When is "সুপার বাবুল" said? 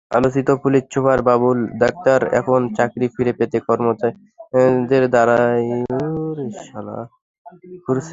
0.93-1.59